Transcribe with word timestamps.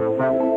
Thank 0.00 0.18
you. 0.18 0.49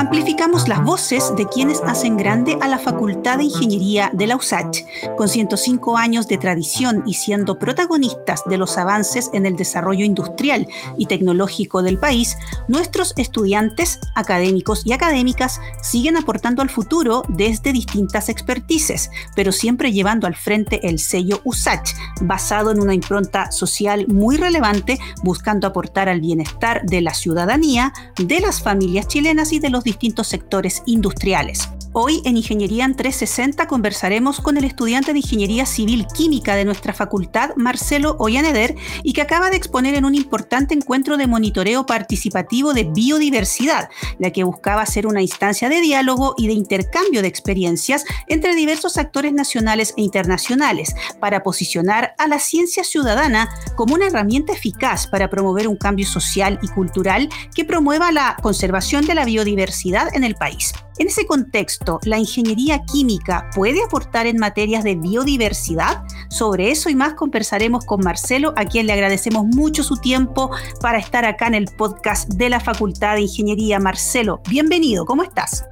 Amplificamos 0.00 0.66
las 0.66 0.82
voces 0.82 1.30
de 1.36 1.44
quienes 1.44 1.82
hacen 1.82 2.16
grande 2.16 2.56
a 2.62 2.68
la 2.68 2.78
Facultad 2.78 3.36
de 3.36 3.44
Ingeniería 3.44 4.10
de 4.14 4.26
la 4.26 4.36
USACH, 4.36 4.78
con 5.18 5.28
105 5.28 5.98
años 5.98 6.26
de 6.26 6.38
tradición 6.38 7.02
y 7.04 7.12
siendo 7.12 7.58
protagonistas 7.58 8.42
de 8.46 8.56
los 8.56 8.78
avances 8.78 9.28
en 9.34 9.44
el 9.44 9.56
desarrollo 9.56 10.06
industrial 10.06 10.66
y 10.96 11.04
tecnológico 11.04 11.82
del 11.82 11.98
país, 11.98 12.38
nuestros 12.66 13.12
estudiantes, 13.18 14.00
académicos 14.14 14.86
y 14.86 14.94
académicas 14.94 15.60
siguen 15.82 16.16
aportando 16.16 16.62
al 16.62 16.70
futuro 16.70 17.22
desde 17.28 17.74
distintas 17.74 18.30
expertices, 18.30 19.10
pero 19.36 19.52
siempre 19.52 19.92
llevando 19.92 20.26
al 20.26 20.34
frente 20.34 20.88
el 20.88 20.98
sello 20.98 21.42
USACH, 21.44 21.94
basado 22.22 22.70
en 22.70 22.80
una 22.80 22.94
impronta 22.94 23.52
social 23.52 24.06
muy 24.08 24.38
relevante, 24.38 24.98
buscando 25.22 25.66
aportar 25.66 26.08
al 26.08 26.22
bienestar 26.22 26.86
de 26.86 27.02
la 27.02 27.12
ciudadanía, 27.12 27.92
de 28.16 28.40
las 28.40 28.62
familias 28.62 29.06
chilenas 29.06 29.52
y 29.52 29.58
de 29.58 29.68
los 29.68 29.84
distintos 29.90 30.28
sectores 30.28 30.84
industriales. 30.86 31.68
Hoy 31.92 32.22
en 32.24 32.36
Ingeniería 32.36 32.84
en 32.84 32.94
360 32.94 33.66
conversaremos 33.66 34.40
con 34.40 34.56
el 34.56 34.62
estudiante 34.62 35.12
de 35.12 35.18
Ingeniería 35.18 35.66
Civil 35.66 36.06
Química 36.06 36.54
de 36.54 36.64
nuestra 36.64 36.94
facultad, 36.94 37.50
Marcelo 37.56 38.14
Ollaneder, 38.20 38.76
y 39.02 39.12
que 39.12 39.22
acaba 39.22 39.50
de 39.50 39.56
exponer 39.56 39.96
en 39.96 40.04
un 40.04 40.14
importante 40.14 40.72
encuentro 40.72 41.16
de 41.16 41.26
monitoreo 41.26 41.86
participativo 41.86 42.74
de 42.74 42.84
biodiversidad, 42.84 43.88
la 44.20 44.30
que 44.30 44.44
buscaba 44.44 44.86
ser 44.86 45.08
una 45.08 45.20
instancia 45.20 45.68
de 45.68 45.80
diálogo 45.80 46.34
y 46.38 46.46
de 46.46 46.52
intercambio 46.52 47.22
de 47.22 47.28
experiencias 47.28 48.04
entre 48.28 48.54
diversos 48.54 48.96
actores 48.96 49.32
nacionales 49.32 49.92
e 49.96 50.02
internacionales, 50.02 50.94
para 51.18 51.42
posicionar 51.42 52.14
a 52.18 52.28
la 52.28 52.38
ciencia 52.38 52.84
ciudadana 52.84 53.48
como 53.74 53.94
una 53.94 54.06
herramienta 54.06 54.52
eficaz 54.52 55.08
para 55.08 55.28
promover 55.28 55.66
un 55.66 55.76
cambio 55.76 56.06
social 56.06 56.60
y 56.62 56.68
cultural 56.68 57.28
que 57.52 57.64
promueva 57.64 58.12
la 58.12 58.36
conservación 58.40 59.06
de 59.06 59.16
la 59.16 59.24
biodiversidad 59.24 60.14
en 60.14 60.22
el 60.22 60.36
país. 60.36 60.72
En 61.00 61.06
ese 61.06 61.24
contexto, 61.24 61.79
¿la 62.04 62.18
ingeniería 62.18 62.82
química 62.84 63.50
puede 63.54 63.82
aportar 63.82 64.26
en 64.26 64.38
materias 64.38 64.84
de 64.84 64.96
biodiversidad? 64.96 66.04
Sobre 66.28 66.70
eso 66.70 66.88
y 66.88 66.94
más 66.94 67.14
conversaremos 67.14 67.84
con 67.84 68.00
Marcelo, 68.00 68.52
a 68.56 68.64
quien 68.64 68.86
le 68.86 68.92
agradecemos 68.92 69.46
mucho 69.46 69.82
su 69.82 69.96
tiempo 69.96 70.50
para 70.80 70.98
estar 70.98 71.24
acá 71.24 71.46
en 71.46 71.54
el 71.54 71.66
podcast 71.66 72.28
de 72.34 72.48
la 72.48 72.60
Facultad 72.60 73.14
de 73.14 73.22
Ingeniería. 73.22 73.78
Marcelo, 73.80 74.40
bienvenido, 74.48 75.04
¿cómo 75.04 75.22
estás? 75.22 75.64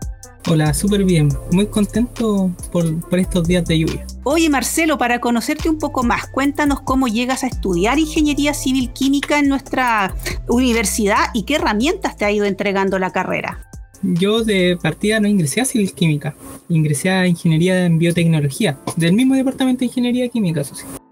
Hola, 0.49 0.73
súper 0.73 1.05
bien. 1.05 1.29
Muy 1.53 1.67
contento 1.67 2.51
por, 2.73 3.01
por, 3.11 3.19
estos 3.19 3.47
días 3.47 3.67
de 3.67 3.81
lluvia. 3.81 4.07
Oye, 4.23 4.49
Marcelo, 4.49 4.97
para 4.97 5.21
conocerte 5.21 5.69
un 5.69 5.79
poco 5.79 6.05
más, 6.05 6.27
cuéntanos 6.29 6.81
cómo 6.81 7.07
llegas 7.07 7.45
a 7.45 7.49
estudiar 7.49 7.99
ingeniería 7.99 8.55
civil 8.55 8.91
química 8.93 9.39
en 9.39 9.49
nuestra 9.49 10.15
universidad 10.49 11.19
y 11.35 11.43
qué 11.43 11.57
herramientas 11.57 12.17
te 12.17 12.25
ha 12.25 12.31
ido 12.31 12.47
entregando 12.47 12.99
la 12.99 13.11
carrera. 13.11 13.68
Yo 14.03 14.45
de 14.45 14.79
partida 14.81 15.19
no 15.19 15.29
ingresé 15.29 15.61
a 15.61 15.65
Civil 15.65 15.93
Química, 15.93 16.37
ingresé 16.69 17.11
a 17.11 17.27
Ingeniería 17.27 17.85
en 17.85 17.99
Biotecnología, 17.99 18.79
del 18.97 19.13
mismo 19.13 19.35
departamento 19.35 19.81
de 19.81 19.87
Ingeniería 19.87 20.29
Química. 20.29 20.63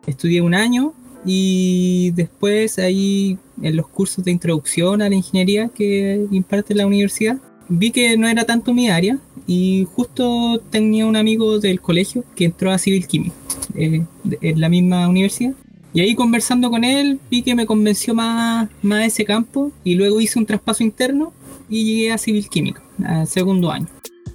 Estudié 0.07 0.41
un 0.41 0.55
año 0.55 0.95
y 1.25 2.13
después 2.13 2.79
ahí 2.79 3.39
en 3.61 3.77
los 3.77 3.89
cursos 3.89 4.25
de 4.25 4.31
introducción 4.31 5.03
a 5.03 5.09
la 5.09 5.17
ingeniería 5.17 5.69
que 5.69 6.27
imparte 6.31 6.75
la 6.75 6.87
universidad, 6.87 7.39
vi 7.69 7.91
que 7.91 8.17
no 8.17 8.29
era 8.29 8.45
tanto 8.45 8.73
mi 8.73 8.89
área 8.89 9.19
y 9.47 9.87
justo 9.93 10.61
tenía 10.71 11.07
un 11.07 11.17
amigo 11.17 11.59
del 11.59 11.81
colegio 11.81 12.25
que 12.37 12.45
entró 12.45 12.71
a 12.71 12.79
Civil 12.79 13.09
Química 13.09 13.35
eh, 13.75 14.05
en 14.41 14.61
la 14.61 14.69
misma 14.69 15.09
universidad. 15.09 15.55
Y 15.93 16.01
ahí 16.01 16.15
conversando 16.15 16.71
con 16.71 16.85
él 16.85 17.19
vi 17.31 17.43
que 17.43 17.55
me 17.55 17.67
convenció 17.67 18.15
más, 18.15 18.69
más 18.83 19.07
ese 19.07 19.25
campo 19.25 19.73
y 19.83 19.95
luego 19.95 20.21
hice 20.21 20.39
un 20.39 20.47
traspaso 20.47 20.85
interno 20.85 21.33
y 21.69 21.85
llegué 21.85 22.13
a 22.13 22.19
Civil 22.19 22.49
Química, 22.49 22.83
al 23.05 23.27
segundo 23.27 23.71
año. 23.71 23.87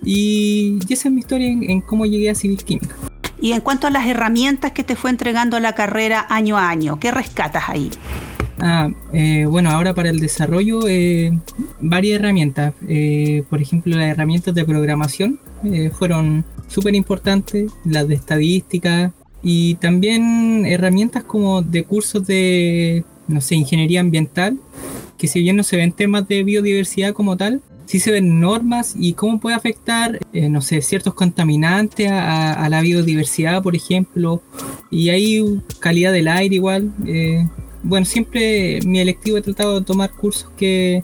Y, 0.03 0.79
esa 0.89 1.09
es 1.09 1.13
mi 1.13 1.19
historia 1.19 1.47
en, 1.47 1.81
cómo 1.81 2.05
llegué 2.05 2.29
a 2.29 2.35
Civil 2.35 2.63
Química. 2.63 2.95
Y 3.39 3.53
en 3.53 3.61
cuanto 3.61 3.87
a 3.87 3.89
las 3.89 4.07
herramientas 4.07 4.71
que 4.71 4.83
te 4.83 4.95
fue 4.95 5.09
entregando 5.09 5.59
la 5.59 5.73
carrera 5.73 6.25
año 6.29 6.57
a 6.57 6.69
año, 6.69 6.99
¿qué 6.99 7.11
rescatas 7.11 7.63
ahí? 7.67 7.89
Ah, 8.59 8.89
eh, 9.11 9.45
bueno, 9.49 9.71
ahora 9.71 9.95
para 9.95 10.09
el 10.09 10.19
desarrollo, 10.19 10.87
eh, 10.87 11.31
varias 11.79 12.19
herramientas. 12.19 12.73
Eh, 12.87 13.43
por 13.49 13.61
ejemplo, 13.61 13.95
las 13.95 14.09
herramientas 14.09 14.53
de 14.53 14.63
programación 14.65 15.39
fueron 15.97 16.43
súper 16.67 16.95
importantes, 16.95 17.71
las 17.85 18.07
de 18.07 18.15
estadística 18.15 19.13
y 19.43 19.75
también 19.75 20.65
herramientas 20.65 21.23
como 21.23 21.61
de 21.61 21.83
cursos 21.83 22.25
de, 22.25 23.03
no 23.31 23.41
sé, 23.41 23.55
ingeniería 23.55 23.99
ambiental 24.01 24.59
que 25.21 25.27
si 25.27 25.39
bien 25.39 25.55
no 25.55 25.61
se 25.61 25.77
ven 25.77 25.91
temas 25.91 26.27
de 26.27 26.43
biodiversidad 26.43 27.13
como 27.13 27.37
tal, 27.37 27.61
sí 27.85 27.99
se 27.99 28.11
ven 28.11 28.39
normas 28.39 28.95
y 28.97 29.13
cómo 29.13 29.39
puede 29.39 29.55
afectar, 29.55 30.17
eh, 30.33 30.49
no 30.49 30.61
sé, 30.61 30.81
ciertos 30.81 31.13
contaminantes 31.13 32.09
a, 32.09 32.67
la 32.69 32.81
biodiversidad, 32.81 33.61
por 33.61 33.75
ejemplo, 33.75 34.41
y 34.89 35.09
hay 35.09 35.61
calidad 35.77 36.11
del 36.11 36.27
aire 36.27 36.55
igual. 36.55 36.91
Eh, 37.05 37.47
bueno, 37.83 38.05
siempre 38.07 38.79
mi 38.83 38.99
electivo 38.99 39.37
he 39.37 39.43
tratado 39.43 39.79
de 39.79 39.85
tomar 39.85 40.09
cursos 40.11 40.49
que, 40.57 41.03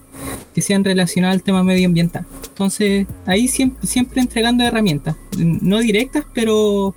que 0.56 0.62
sean 0.64 0.84
relacionados 0.84 1.36
al 1.36 1.44
tema 1.44 1.64
medioambiental. 1.64 2.26
Entonces, 2.48 3.06
ahí 3.28 3.48
siempre, 3.48 3.86
siempre 3.86 4.22
entregando 4.22 4.64
herramientas, 4.64 5.16
no 5.38 5.78
directas, 5.78 6.26
pero 6.34 6.96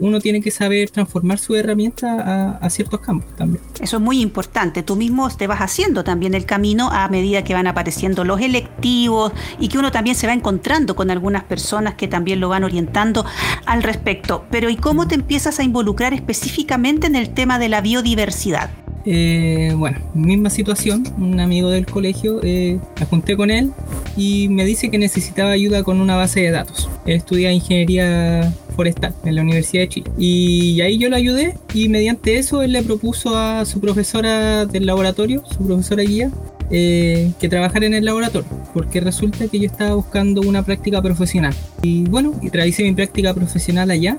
uno 0.00 0.20
tiene 0.20 0.40
que 0.40 0.50
saber 0.50 0.90
transformar 0.90 1.38
su 1.38 1.54
herramienta 1.54 2.58
a, 2.60 2.70
ciertos 2.70 3.00
campos 3.00 3.34
también. 3.36 3.62
Eso 3.80 3.96
es 3.96 4.02
muy 4.02 4.20
importante. 4.20 4.82
Tú 4.82 4.96
mismo 4.96 5.28
te 5.30 5.46
vas 5.46 5.60
haciendo 5.60 6.04
también 6.04 6.34
el 6.34 6.44
camino 6.44 6.90
a 6.90 7.08
medida 7.08 7.44
que 7.44 7.54
van 7.54 7.66
apareciendo 7.66 8.24
los 8.24 8.40
electivos 8.40 9.32
y 9.58 9.68
que 9.68 9.78
uno 9.78 9.90
también 9.90 10.16
se 10.16 10.26
va 10.26 10.32
encontrando 10.32 10.96
con 10.96 11.10
algunas 11.10 11.44
personas 11.44 11.94
que 11.94 12.08
también 12.08 12.40
lo 12.40 12.48
van 12.48 12.64
orientando 12.64 13.24
al 13.66 13.82
respecto. 13.82 14.44
Pero 14.50 14.70
¿y 14.70 14.76
cómo 14.76 15.06
te 15.06 15.16
empiezas 15.16 15.58
a 15.58 15.62
involucrar 15.62 16.14
específicamente 16.14 17.06
en 17.06 17.16
el 17.16 17.30
tema 17.30 17.58
de 17.58 17.68
la 17.68 17.80
biodiversidad? 17.80 18.70
Eh, 19.06 19.72
bueno, 19.76 19.98
misma 20.14 20.50
situación, 20.50 21.04
un 21.16 21.40
amigo 21.40 21.70
del 21.70 21.86
colegio, 21.86 22.40
eh, 22.42 22.78
me 22.98 23.06
junté 23.06 23.36
con 23.36 23.50
él 23.50 23.72
y 24.16 24.48
me 24.48 24.64
dice 24.64 24.90
que 24.90 24.98
necesitaba 24.98 25.50
ayuda 25.50 25.82
con 25.82 26.00
una 26.00 26.16
base 26.16 26.40
de 26.40 26.50
datos. 26.50 26.90
Él 27.06 27.16
estudia 27.16 27.50
ingeniería 27.50 28.52
forestal 28.70 29.14
en 29.24 29.36
la 29.36 29.42
Universidad 29.42 29.82
de 29.82 29.88
Chile. 29.88 30.10
Y 30.18 30.80
ahí 30.80 30.98
yo 30.98 31.08
le 31.08 31.16
ayudé 31.16 31.58
y 31.74 31.88
mediante 31.88 32.38
eso 32.38 32.62
él 32.62 32.72
le 32.72 32.82
propuso 32.82 33.36
a 33.36 33.64
su 33.64 33.80
profesora 33.80 34.66
del 34.66 34.86
laboratorio, 34.86 35.42
su 35.50 35.66
profesora 35.66 36.02
guía, 36.02 36.30
eh, 36.70 37.32
que 37.40 37.48
trabajar 37.48 37.82
en 37.84 37.94
el 37.94 38.04
laboratorio, 38.04 38.48
porque 38.72 39.00
resulta 39.00 39.48
que 39.48 39.58
yo 39.58 39.66
estaba 39.66 39.94
buscando 39.94 40.40
una 40.42 40.62
práctica 40.62 41.02
profesional. 41.02 41.54
Y 41.82 42.04
bueno, 42.04 42.34
y 42.42 42.48
realicé 42.48 42.84
mi 42.84 42.92
práctica 42.92 43.34
profesional 43.34 43.90
allá, 43.90 44.18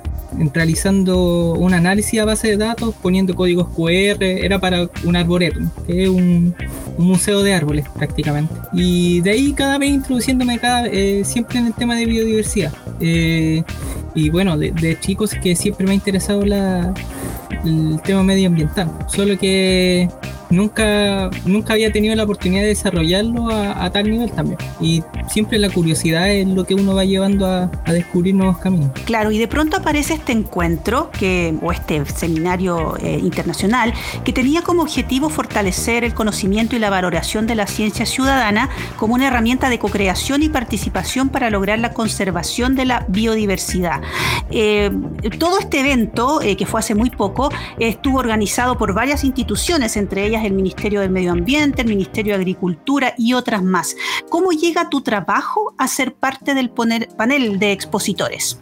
realizando 0.53 1.53
un 1.53 1.73
análisis 1.73 2.19
a 2.19 2.25
base 2.25 2.50
de 2.50 2.57
datos, 2.57 2.94
poniendo 3.01 3.35
códigos 3.35 3.69
QR, 3.69 4.22
era 4.23 4.59
para 4.59 4.90
un 5.03 5.16
arboretum, 5.16 5.69
que 5.88 6.03
es 6.03 6.09
un, 6.09 6.53
museo 6.97 7.41
de 7.41 7.53
árboles 7.53 7.85
prácticamente. 7.90 8.53
Y 8.73 9.22
de 9.22 9.31
ahí 9.31 9.53
cada 9.53 9.78
vez 9.78 9.90
introduciéndome 9.90 10.59
cada, 10.59 10.88
eh, 10.88 11.23
siempre 11.23 11.57
en 11.59 11.67
el 11.67 11.73
tema 11.73 11.95
de 11.95 12.06
biodiversidad. 12.06 12.73
Eh, 13.00 13.63
y 14.13 14.29
bueno, 14.29 14.57
de, 14.57 14.72
de, 14.72 15.00
chicos 15.00 15.34
que 15.41 15.56
siempre 15.56 15.85
me 15.85 15.94
ha 15.94 15.95
interesado 15.95 16.45
la, 16.45 16.94
el 17.66 18.01
tema 18.03 18.23
medioambiental. 18.23 18.91
Solo 19.07 19.38
que 19.38 20.09
nunca, 20.51 21.29
nunca 21.45 21.73
había 21.73 21.91
tenido 21.91 22.16
la 22.16 22.23
oportunidad 22.23 22.62
de 22.62 22.67
desarrollarlo 22.67 23.50
a, 23.50 23.89
tal 23.91 24.09
nivel 24.09 24.31
también. 24.31 24.57
Y 24.79 25.03
siempre 25.29 25.57
la 25.57 25.69
curiosidad 25.69 26.29
es 26.29 26.47
lo 26.47 26.63
que 26.66 26.75
uno 26.75 26.94
va 26.94 27.06
llevando 27.06 27.47
a, 27.47 27.72
descubrir 27.91 28.35
nuevos 28.35 28.57
caminos. 28.57 28.91
Claro, 29.06 29.31
y 29.31 29.38
de 29.38 29.47
pronto 29.47 29.78
aparece 29.78 30.13
este 30.13 30.31
encuentro 30.31 31.11
que, 31.11 31.53
o 31.61 31.72
este 31.72 32.06
seminario 32.06 32.97
eh, 32.97 33.19
internacional 33.22 33.94
que 34.23 34.31
tenía 34.31 34.61
como 34.61 34.84
objetivo 34.84 35.29
fortalecer 35.29 36.03
el 36.03 36.13
conocimiento 36.13 36.75
y 36.75 36.79
la 36.79 36.90
valoración 36.90 37.47
de 37.47 37.56
la 37.56 37.67
ciencia 37.67 38.06
ciudadana 38.06 38.69
como 38.97 39.16
una 39.16 39.28
herramienta 39.28 39.69
de 39.69 39.79
co-creación 39.79 40.43
y 40.43 40.49
participación 40.49 41.29
para 41.29 41.49
lograr 41.49 41.79
la 41.79 41.91
conservación 41.91 42.75
de 42.75 42.85
la 42.85 43.05
biodiversidad. 43.09 44.02
Eh, 44.49 44.91
todo 45.37 45.59
este 45.59 45.81
evento, 45.81 46.41
eh, 46.41 46.55
que 46.55 46.66
fue 46.66 46.79
hace 46.79 46.96
muy 46.96 47.09
poco, 47.09 47.49
estuvo 47.79 48.20
organizado 48.20 48.78
por 48.78 48.93
varias 48.93 49.23
instituciones, 49.23 49.97
entre 49.97 50.25
ellas 50.25 50.41
el 50.46 50.53
Ministerio 50.53 51.02
del 51.02 51.11
Medio 51.11 51.32
Ambiente, 51.32 51.82
el 51.82 51.88
Ministerio 51.88 52.34
de 52.34 52.41
Agricultura 52.41 53.14
y 53.17 53.34
otras 53.34 53.64
más. 53.64 53.96
¿Cómo 54.29 54.52
llega 54.52 54.90
tu 54.90 55.02
trabajo 55.02 55.73
a 55.78 55.88
ser 55.88 56.14
parte 56.14 56.53
del 56.53 56.70
panel 56.70 57.59
de 57.59 57.72
expositores? 57.72 58.59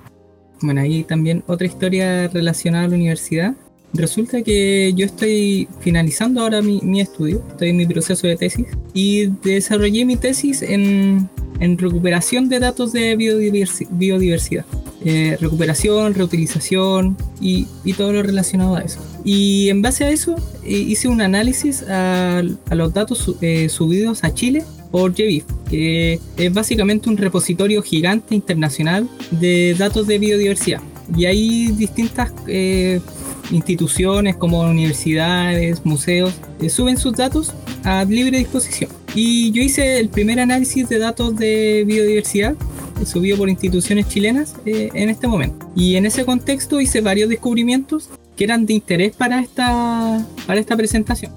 Bueno, 0.62 0.82
ahí 0.82 1.04
también 1.04 1.44
otra 1.48 1.68
historia 1.68 2.28
relacionada 2.28 2.86
a 2.86 2.88
la 2.88 2.96
universidad. 2.96 3.56
Resulta 3.94 4.44
que 4.44 4.94
yo 4.96 5.06
estoy 5.06 5.68
finalizando 5.80 6.42
ahora 6.42 6.62
mi, 6.62 7.02
estudio, 7.02 7.44
estoy 7.50 7.70
en 7.70 7.78
mi 7.78 7.88
proceso 7.88 8.28
de 8.28 8.36
tesis 8.36 8.68
y 8.94 9.28
desarrollé 9.44 10.06
mi 10.06 10.16
tesis 10.16 10.62
en, 10.62 11.30
recuperación 11.60 12.50
de 12.50 12.60
datos 12.60 12.94
de 12.94 13.16
biodiversidad. 13.16 14.66
Eh, 15.04 15.38
recuperación, 15.40 16.14
reutilización 16.14 17.18
y, 17.42 17.66
todo 17.98 18.14
lo 18.14 18.22
relacionado 18.22 18.76
a 18.76 18.82
eso. 18.82 19.00
Y 19.24 19.70
en 19.70 19.82
base 19.82 20.06
a 20.06 20.10
eso 20.10 20.36
eh, 20.64 20.72
hice 20.72 21.08
un 21.08 21.22
análisis 21.22 21.84
a, 21.88 22.42
los 22.72 22.94
datos 22.94 23.36
eh, 23.42 23.70
subidos 23.70 24.24
a 24.24 24.34
Chile 24.34 24.64
por 24.92 25.14
JBIF, 25.14 25.46
que 25.70 26.20
es 26.38 26.54
básicamente 26.54 27.10
un 27.10 27.18
repositorio 27.18 27.82
gigante 27.82 28.34
internacional 28.34 29.08
de 29.32 29.76
datos 29.78 30.08
de 30.08 30.18
biodiversidad. 30.18 30.82
Y 31.16 31.26
hay 31.26 31.68
distintas 31.72 32.32
eh, 32.48 33.00
instituciones 33.52 34.36
como 34.36 34.62
universidades, 34.62 35.86
museos, 35.86 36.34
eh, 36.62 36.70
suben 36.70 36.98
sus 36.98 37.14
datos 37.14 37.54
a 37.84 38.04
libre 38.06 38.38
disposición. 38.38 38.92
Y 39.16 39.52
yo 39.52 39.62
hice 39.62 40.00
el 40.00 40.10
primer 40.10 40.40
análisis 40.40 40.88
de 40.88 41.00
datos 41.00 41.36
de 41.36 41.84
biodiversidad 41.86 42.56
subido 43.06 43.38
por 43.38 43.50
instituciones 43.50 44.08
chilenas 44.08 44.56
eh, 44.66 44.90
en 44.94 45.10
este 45.10 45.28
momento. 45.28 45.72
Y 45.76 45.96
en 45.96 46.06
ese 46.06 46.26
contexto 46.26 46.82
hice 46.82 47.02
varios 47.02 47.30
descubrimientos 47.30 48.10
que 48.40 48.46
eran 48.46 48.66
de 48.66 48.72
interés 48.72 49.14
para 49.18 49.42
esta, 49.42 50.26
para 50.48 50.62
esta 50.62 50.78
presentación. 50.78 51.34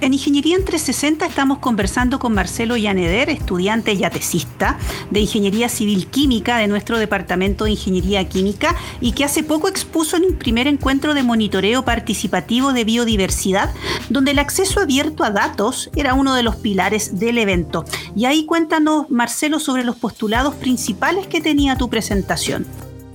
En 0.00 0.14
Ingeniería 0.14 0.56
en 0.56 0.64
360 0.64 1.26
estamos 1.26 1.58
conversando 1.58 2.18
con 2.18 2.32
Marcelo 2.32 2.78
Llaneder, 2.78 3.28
estudiante 3.28 3.92
y 3.92 4.02
atesista 4.02 4.78
de 5.10 5.20
Ingeniería 5.20 5.68
Civil 5.68 6.06
Química 6.06 6.56
de 6.56 6.66
nuestro 6.66 6.98
Departamento 6.98 7.64
de 7.64 7.72
Ingeniería 7.72 8.26
Química 8.30 8.74
y 9.02 9.12
que 9.12 9.26
hace 9.26 9.42
poco 9.42 9.68
expuso 9.68 10.16
en 10.16 10.24
un 10.24 10.36
primer 10.36 10.68
encuentro 10.68 11.12
de 11.12 11.22
monitoreo 11.22 11.84
participativo 11.84 12.72
de 12.72 12.84
biodiversidad, 12.84 13.70
donde 14.08 14.30
el 14.30 14.38
acceso 14.38 14.80
abierto 14.80 15.24
a 15.24 15.30
datos 15.30 15.90
era 15.96 16.14
uno 16.14 16.34
de 16.34 16.44
los 16.44 16.56
pilares 16.56 17.18
del 17.18 17.36
evento. 17.36 17.84
Y 18.16 18.24
ahí 18.24 18.46
cuéntanos, 18.46 19.10
Marcelo, 19.10 19.60
sobre 19.60 19.84
los 19.84 19.96
postulados 19.96 20.54
principales 20.54 21.26
que 21.26 21.42
tenía 21.42 21.76
tu 21.76 21.90
presentación. 21.90 22.64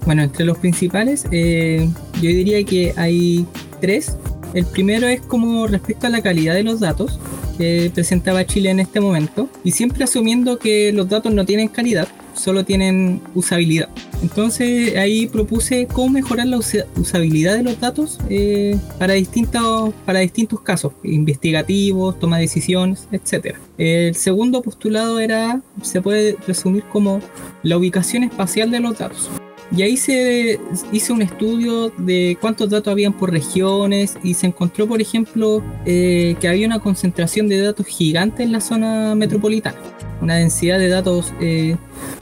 Bueno, 0.05 0.23
entre 0.23 0.45
los 0.45 0.57
principales, 0.57 1.25
eh, 1.31 1.89
yo 2.15 2.29
diría 2.29 2.63
que 2.63 2.93
hay 2.97 3.45
tres 3.79 4.17
el 4.53 4.65
primero 4.65 5.07
es 5.07 5.21
como 5.21 5.65
respecto 5.67 6.07
a 6.07 6.09
la 6.09 6.21
calidad 6.21 6.53
de 6.53 6.63
los 6.63 6.79
datos 6.79 7.19
que 7.57 7.91
presentaba 7.93 8.45
Chile 8.45 8.69
en 8.69 8.79
este 8.79 8.99
momento 8.99 9.49
y 9.63 9.71
siempre 9.71 10.03
asumiendo 10.03 10.59
que 10.59 10.91
los 10.93 11.09
datos 11.09 11.33
no 11.33 11.43
tienen 11.45 11.67
calidad, 11.67 12.07
solo 12.35 12.63
tienen 12.63 13.21
usabilidad. 13.33 13.89
Entonces 14.21 14.95
ahí 14.95 15.27
propuse 15.27 15.87
cómo 15.87 16.09
mejorar 16.09 16.47
la 16.47 16.57
usabilidad 16.57 17.55
de 17.55 17.63
los 17.63 17.79
datos 17.79 18.19
eh, 18.29 18.77
para, 18.99 19.13
distintos, 19.13 19.93
para 20.05 20.19
distintos 20.19 20.61
casos, 20.61 20.93
investigativos, 21.03 22.19
toma 22.19 22.37
de 22.37 22.43
decisiones, 22.43 23.07
etc. 23.11 23.55
El 23.77 24.15
segundo 24.15 24.61
postulado 24.61 25.19
era, 25.19 25.61
se 25.81 25.99
puede 26.01 26.37
resumir 26.47 26.83
como 26.91 27.21
la 27.63 27.77
ubicación 27.77 28.23
espacial 28.23 28.69
de 28.69 28.79
los 28.79 28.99
datos. 28.99 29.29
Y 29.75 29.81
ahí 29.81 29.97
se 29.97 30.59
hizo 30.91 31.13
un 31.15 31.23
estudio 31.23 31.89
de 31.97 32.37
cuántos 32.39 32.69
datos 32.69 32.91
habían 32.91 33.11
por 33.11 33.31
regiones 33.31 34.17
y 34.23 34.35
se 34.35 34.45
encontró, 34.45 34.87
por 34.87 35.01
ejemplo, 35.01 35.63
eh, 35.85 36.35
que 36.39 36.47
había 36.47 36.67
una 36.67 36.79
concentración 36.79 37.47
de 37.47 37.59
datos 37.59 37.87
gigante 37.87 38.43
en 38.43 38.51
la 38.51 38.61
zona 38.61 39.15
metropolitana, 39.15 39.79
una 40.21 40.35
densidad 40.35 40.77
de 40.77 40.89
datos 40.89 41.33
eh, 41.41 41.75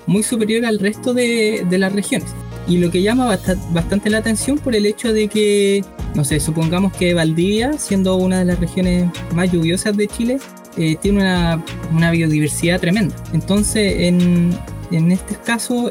muy 0.08 0.24
superior 0.24 0.66
al 0.66 0.80
resto 0.80 1.14
de, 1.14 1.66
las 1.70 1.92
regiones. 1.92 2.30
Y 2.70 2.78
lo 2.78 2.90
que 2.90 3.02
llama 3.02 3.38
bastante 3.72 4.10
la 4.10 4.20
atención 4.20 4.58
por 4.58 4.74
el 4.74 4.86
hecho 4.86 5.12
de 5.12 5.28
que, 5.28 5.84
no 6.16 6.24
sé, 6.24 6.40
supongamos 6.40 6.94
que 6.94 7.14
Valdivia, 7.14 7.74
siendo 7.78 8.16
una 8.16 8.40
de 8.40 8.46
las 8.46 8.62
regiones 8.62 9.10
más 9.36 9.52
lluviosas 9.52 9.98
de 9.98 10.08
Chile, 10.08 10.40
eh, 10.78 10.96
tiene 11.02 11.20
una, 11.20 11.62
una, 11.92 12.12
biodiversidad 12.12 12.80
tremenda. 12.80 13.14
Entonces, 13.34 13.96
en, 14.00 14.58
en 14.92 15.12
este 15.12 15.36
caso, 15.36 15.90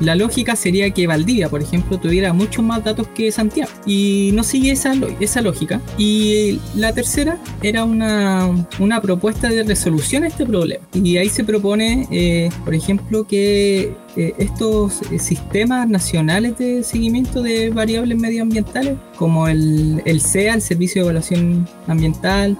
la 0.00 0.14
lógica 0.14 0.56
sería 0.56 0.90
que 0.90 1.06
Valdivia, 1.06 1.48
por 1.48 1.62
ejemplo, 1.62 1.98
tuviera 1.98 2.32
muchos 2.32 2.64
más 2.64 2.84
datos 2.84 3.08
que 3.08 3.32
Santiago. 3.32 3.70
Y 3.86 4.30
no 4.34 4.44
sigue 4.44 4.72
esa, 4.72 4.94
esa 5.20 5.40
lógica. 5.40 5.80
Y 5.98 6.60
la 6.74 6.92
tercera 6.92 7.38
era 7.62 7.84
una, 7.84 8.54
propuesta 9.02 9.48
de 9.48 9.62
resolución 9.62 10.24
a 10.24 10.28
este 10.28 10.46
problema. 10.46 10.84
Y 10.92 11.16
ahí 11.16 11.28
se 11.28 11.44
propone, 11.44 12.08
eh, 12.10 12.50
por 12.64 12.74
ejemplo, 12.74 13.26
que 13.26 13.94
eh, 14.16 14.34
estos 14.38 15.00
sistemas 15.18 15.88
nacionales 15.88 16.56
de 16.58 16.82
seguimiento 16.82 17.42
de 17.42 17.70
variables 17.70 18.18
medioambientales, 18.18 18.94
como 19.16 19.48
el, 19.48 20.02
el 20.04 20.20
CEA, 20.20 20.54
el 20.54 20.62
Servicio 20.62 21.02
de 21.02 21.06
Evaluación 21.06 21.68
Ambiental, 21.86 22.58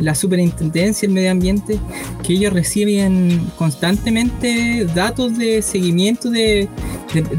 la 0.00 0.14
Superintendencia 0.14 1.06
del 1.06 1.14
Medio 1.14 1.30
Ambiente, 1.30 1.78
que 2.22 2.34
ellos 2.34 2.52
reciben 2.52 3.40
constantemente 3.56 4.84
datos 4.94 5.38
de 5.38 5.62
seguimiento 5.62 6.30
de, 6.30 6.68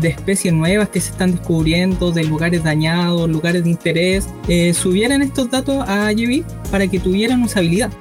especies 0.01 0.53
nuevas 0.53 0.89
que 0.89 0.99
se 0.99 1.11
están 1.11 1.31
descubriendo, 1.31 2.11
de 2.11 2.23
lugares 2.23 2.63
dañados, 2.63 3.29
lugares 3.29 3.63
de 3.63 3.69
interés, 3.69 4.27
eh, 4.47 4.73
subieran 4.73 5.21
estos 5.21 5.51
datos 5.51 5.87
a 5.87 6.11
YEVI 6.11 6.43
para 6.71 6.87
que 6.87 6.99
tuvieran 6.99 7.43
usabilidad. 7.43 7.91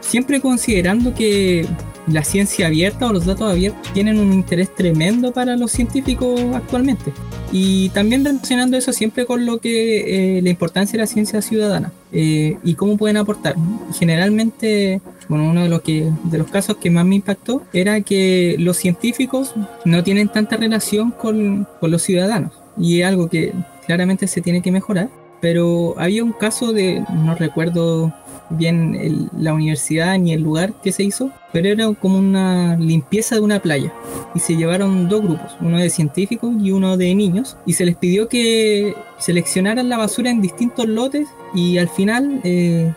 Siempre 0.00 0.40
considerando 0.40 1.14
que 1.14 1.66
la 2.10 2.24
ciencia 2.24 2.66
abierta 2.66 3.06
o 3.06 3.12
los 3.12 3.26
datos 3.26 3.50
abiertos 3.50 3.92
tienen 3.92 4.18
un 4.18 4.32
interés 4.32 4.74
tremendo 4.74 5.32
para 5.32 5.56
los 5.56 5.70
científicos 5.72 6.40
actualmente. 6.54 7.12
Y 7.52 7.88
también 7.90 8.24
relacionando 8.24 8.76
eso 8.76 8.92
siempre 8.92 9.24
con 9.24 9.46
lo 9.46 9.58
que 9.58 10.38
eh, 10.38 10.42
la 10.42 10.50
importancia 10.50 10.92
de 10.92 10.98
la 10.98 11.06
ciencia 11.06 11.40
ciudadana 11.40 11.92
eh, 12.12 12.58
y 12.62 12.74
cómo 12.74 12.96
pueden 12.96 13.16
aportar. 13.16 13.54
Generalmente, 13.98 15.00
bueno, 15.28 15.48
uno 15.48 15.62
de 15.62 15.68
los, 15.68 15.80
que, 15.82 16.10
de 16.24 16.38
los 16.38 16.48
casos 16.48 16.76
que 16.76 16.90
más 16.90 17.06
me 17.06 17.16
impactó 17.16 17.62
era 17.72 18.00
que 18.02 18.56
los 18.58 18.76
científicos 18.76 19.54
no 19.84 20.02
tienen 20.02 20.28
tanta 20.28 20.56
relación 20.56 21.10
con, 21.10 21.66
con 21.80 21.90
los 21.90 22.02
ciudadanos 22.02 22.52
y 22.78 23.00
es 23.00 23.06
algo 23.06 23.28
que 23.28 23.52
claramente 23.86 24.26
se 24.26 24.40
tiene 24.40 24.62
que 24.62 24.72
mejorar. 24.72 25.08
Pero 25.40 25.94
había 25.98 26.24
un 26.24 26.32
caso 26.32 26.72
de, 26.72 27.04
no 27.14 27.34
recuerdo 27.36 28.12
bien 28.50 29.28
la 29.36 29.54
universidad 29.54 30.18
ni 30.18 30.32
el 30.32 30.42
lugar 30.42 30.72
que 30.82 30.92
se 30.92 31.02
hizo, 31.02 31.30
pero 31.52 31.68
era 31.68 31.92
como 31.94 32.18
una 32.18 32.76
limpieza 32.76 33.36
de 33.36 33.40
una 33.40 33.60
playa. 33.60 33.92
Y 34.34 34.40
se 34.40 34.56
llevaron 34.56 35.08
dos 35.08 35.22
grupos, 35.22 35.56
uno 35.60 35.78
de 35.78 35.90
científicos 35.90 36.54
y 36.60 36.70
uno 36.70 36.96
de 36.96 37.14
niños, 37.14 37.56
y 37.66 37.72
se 37.72 37.84
les 37.84 37.96
pidió 37.96 38.28
que 38.28 38.94
seleccionaran 39.18 39.88
la 39.88 39.96
basura 39.96 40.30
en 40.30 40.40
distintos 40.40 40.86
lotes 40.86 41.28
y 41.54 41.78
al 41.78 41.88
final 41.88 42.40
eh, 42.44 42.92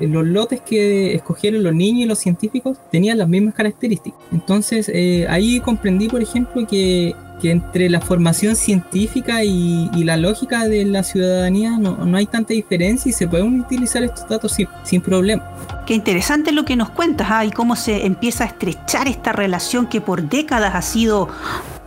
los 0.00 0.26
lotes 0.26 0.60
que 0.60 1.14
escogieron 1.14 1.62
los 1.62 1.74
niños 1.74 2.02
y 2.02 2.06
los 2.06 2.18
científicos 2.18 2.76
tenían 2.90 3.18
las 3.18 3.28
mismas 3.28 3.54
características. 3.54 4.20
Entonces 4.32 4.90
eh, 4.92 5.26
ahí 5.28 5.60
comprendí, 5.60 6.08
por 6.08 6.22
ejemplo, 6.22 6.66
que 6.66 7.14
que 7.40 7.50
entre 7.50 7.88
la 7.90 8.00
formación 8.00 8.56
científica 8.56 9.44
y, 9.44 9.90
la 10.06 10.16
lógica 10.16 10.68
de 10.68 10.84
la 10.84 11.02
ciudadanía 11.02 11.78
no, 11.78 12.16
hay 12.16 12.26
tanta 12.26 12.54
diferencia 12.54 13.10
y 13.10 13.12
se 13.12 13.26
pueden 13.26 13.60
utilizar 13.60 14.04
estos 14.04 14.28
datos 14.28 14.52
sin, 14.52 14.68
sin 14.84 15.00
problema. 15.00 15.42
Qué 15.84 15.94
interesante 15.94 16.52
lo 16.52 16.64
que 16.64 16.76
nos 16.76 16.90
cuentas 16.90 17.28
¿ah? 17.30 17.44
y 17.44 17.50
cómo 17.50 17.74
se 17.74 18.06
empieza 18.06 18.44
a 18.44 18.46
estrechar 18.46 19.08
esta 19.08 19.32
relación 19.32 19.86
que 19.86 20.00
por 20.00 20.28
décadas 20.28 20.74
ha 20.74 20.82
sido 20.82 21.28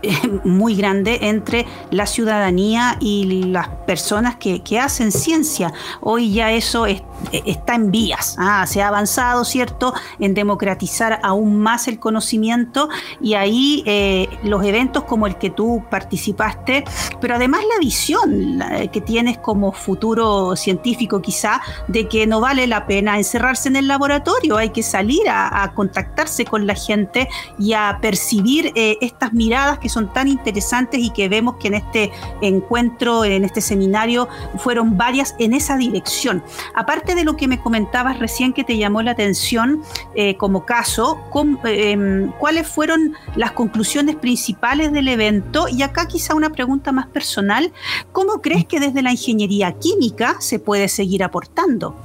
muy 0.43 0.75
grande 0.75 1.19
entre 1.21 1.65
la 1.91 2.05
ciudadanía 2.05 2.97
y 2.99 3.43
las 3.45 3.67
personas 3.85 4.35
que, 4.35 4.59
hacen 4.79 5.11
ciencia. 5.11 5.73
Hoy 5.99 6.31
ya 6.31 6.51
eso 6.51 6.85
está 6.85 7.75
en 7.75 7.91
vías, 7.91 8.35
¿ah? 8.39 8.65
se 8.65 8.81
ha 8.81 8.87
avanzado, 8.87 9.43
¿cierto?, 9.43 9.93
en 10.19 10.33
democratizar 10.33 11.19
aún 11.23 11.59
más 11.59 11.87
el 11.87 11.99
conocimiento 11.99 12.87
y 13.19 13.33
ahí 13.33 13.83
eh, 13.85 14.29
los 14.43 14.63
eventos 14.63 15.03
como 15.03 15.27
el 15.27 15.37
que 15.37 15.49
tú 15.49 15.83
participaste, 15.89 16.85
pero 17.19 17.35
además 17.35 17.61
la 17.73 17.79
visión 17.79 18.63
que 18.93 19.01
tienes 19.01 19.37
como 19.37 19.73
futuro 19.73 20.55
científico 20.55 21.21
quizá 21.21 21.61
de 21.87 22.07
que 22.07 22.27
no 22.27 22.39
vale 22.39 22.67
la 22.67 22.85
pena 22.85 23.17
encerrarse 23.17 23.69
en 23.69 23.75
el 23.75 23.87
laboratorio, 23.87 24.57
hay 24.57 24.69
que 24.69 24.83
salir 24.83 25.27
a, 25.29 25.71
contactarse 25.75 26.45
con 26.45 26.65
la 26.65 26.75
gente 26.75 27.27
y 27.57 27.73
a 27.73 27.99
percibir 28.01 28.71
eh, 28.75 28.97
estas 29.01 29.33
miradas 29.33 29.79
que 29.79 29.88
son 29.89 30.13
tan 30.13 30.27
interesantes 30.27 30.99
y 30.99 31.09
que 31.09 31.29
vemos 31.29 31.55
que 31.55 31.67
en 31.67 31.75
este 31.75 32.11
encuentro, 32.41 33.25
en 33.25 33.43
este 33.43 33.61
seminario, 33.61 34.27
fueron 34.57 34.97
varias 34.97 35.35
en 35.39 35.53
esa 35.53 35.77
dirección. 35.77 36.43
Aparte 36.73 37.15
de 37.15 37.23
lo 37.23 37.35
que 37.35 37.47
me 37.47 37.59
comentabas 37.59 38.19
recién 38.19 38.53
que 38.53 38.63
te 38.63 38.77
llamó 38.77 39.01
la 39.01 39.11
atención 39.11 39.81
eh, 40.15 40.37
como 40.37 40.65
caso, 40.65 41.19
em, 41.65 42.31
¿cuáles 42.39 42.67
fueron 42.67 43.13
las 43.35 43.51
conclusiones 43.51 44.15
principales 44.15 44.91
del 44.91 45.07
evento? 45.07 45.67
Y 45.67 45.81
acá 45.81 46.07
quizá 46.07 46.35
una 46.35 46.51
pregunta 46.51 46.91
más 46.91 47.07
personal, 47.07 47.71
¿cómo 48.11 48.41
crees 48.41 48.65
que 48.65 48.79
desde 48.79 49.01
la 49.01 49.11
ingeniería 49.11 49.73
química 49.73 50.37
se 50.39 50.59
puede 50.59 50.87
seguir 50.87 51.23
aportando? 51.23 51.95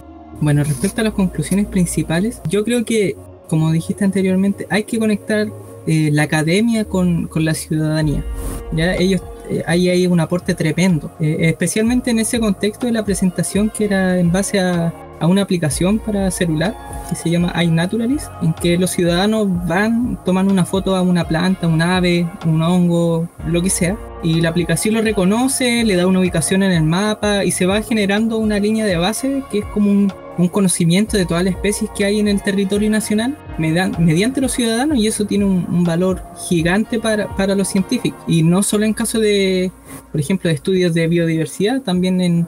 Bueno, 0.41 0.65
respecto 0.65 1.01
a 1.01 1.05
las 1.05 1.15
conclusiones 1.15 1.67
principales, 1.67 2.41
yo 2.49 2.65
creo 2.65 2.85
que, 2.85 3.17
como 3.49 3.71
dijiste 3.71 4.05
anteriormente, 4.05 4.67
hay 4.71 4.85
que 4.85 4.99
conectar 4.99 5.49
eh, 5.87 6.11
la 6.13 6.25
academia 6.25 6.85
con, 6.85 7.27
con, 7.27 7.45
la 7.45 7.55
ciudadanía. 7.55 8.25
¿ya? 8.73 8.95
Ellos, 8.95 9.23
eh, 9.51 9.63
ahí 9.67 9.89
hay 9.89 10.07
un 10.07 10.21
aporte 10.21 10.55
tremendo, 10.55 11.11
eh, 11.21 11.37
especialmente 11.41 12.11
en 12.11 12.19
ese 12.19 12.41
contexto 12.41 12.87
de 12.87 12.93
la 12.93 13.05
presentación 13.05 13.71
que 13.71 13.85
era 13.85 14.19
en 14.19 14.33
base 14.33 14.61
a, 14.61 14.93
a 15.21 15.27
una 15.27 15.43
aplicación 15.43 15.99
para 15.99 16.31
celular 16.31 16.75
que 17.09 17.15
se 17.17 17.31
llama 17.31 17.53
iNaturalist, 17.63 18.31
en 18.43 18.53
que 18.55 18.79
los 18.79 18.91
ciudadanos 18.91 19.47
van, 19.67 20.19
toman 20.25 20.51
una 20.51 20.65
foto 20.65 20.97
a 20.97 21.03
una 21.03 21.27
planta, 21.27 21.69
un 21.69 21.83
ave, 21.83 22.27
un 22.47 22.63
hongo, 22.63 23.29
lo 23.47 23.63
que 23.63 23.71
sea, 23.71 23.97
y 24.23 24.41
la 24.41 24.49
aplicación 24.49 24.95
lo 24.95 25.03
reconoce, 25.03 25.85
le 25.85 25.97
da 25.97 26.07
una 26.07 26.21
ubicación 26.21 26.63
en 26.63 26.73
el 26.73 26.85
mapa 26.85 27.45
y 27.45 27.51
se 27.51 27.67
va 27.67 27.83
generando 27.83 28.39
una 28.39 28.59
línea 28.59 28.87
de 28.87 28.97
base 28.97 29.43
que 29.51 29.59
es 29.59 29.65
como 29.67 29.91
un, 29.91 30.13
un 30.39 30.49
conocimiento 30.49 31.17
de 31.17 31.27
todas 31.27 31.45
las 31.45 31.55
especies 31.55 31.91
que 31.97 32.05
hay 32.05 32.21
en 32.21 32.29
el 32.29 32.43
territorio 32.43 32.91
nacional 32.91 33.37
mediante 33.59 34.41
los 34.41 34.53
ciudadanos 34.53 34.99
y 34.99 35.07
eso 35.07 35.27
tiene 35.27 35.45
un, 35.45 35.85
valor 35.85 36.23
gigante 36.49 36.99
para, 36.99 37.29
para, 37.37 37.55
los 37.55 37.69
científicos. 37.69 38.19
Y 38.27 38.43
no 38.43 38.63
solo 38.63 38.85
en 38.85 38.95
caso 38.95 39.21
de, 39.21 39.71
por 40.11 40.21
ejemplo, 40.21 40.49
de 40.49 40.55
estudios 40.55 40.95
de 40.95 41.07
biodiversidad, 41.09 41.83
también 41.83 42.21
en, 42.21 42.47